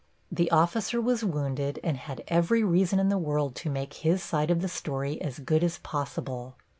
[0.31, 4.49] The officer was wounded and had every reason in the world to make his side
[4.49, 6.57] of the story as good as possible.